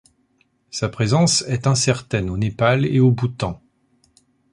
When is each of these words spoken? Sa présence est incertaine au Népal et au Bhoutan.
Sa 0.71 0.89
présence 0.89 1.43
est 1.43 1.67
incertaine 1.67 2.31
au 2.31 2.35
Népal 2.35 2.87
et 2.87 2.99
au 2.99 3.11
Bhoutan. 3.11 3.61